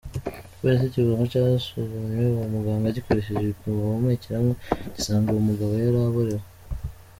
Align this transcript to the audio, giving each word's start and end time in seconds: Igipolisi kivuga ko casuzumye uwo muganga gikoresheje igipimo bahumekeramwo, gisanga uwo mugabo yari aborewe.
Igipolisi 0.45 0.93
kivuga 0.93 1.15
ko 1.19 1.25
casuzumye 1.31 2.23
uwo 2.33 2.45
muganga 2.53 2.95
gikoresheje 2.97 3.41
igipimo 3.43 3.75
bahumekeramwo, 3.83 4.53
gisanga 4.95 5.27
uwo 5.31 5.41
mugabo 5.47 5.71
yari 5.83 5.97
aborewe. 6.07 6.43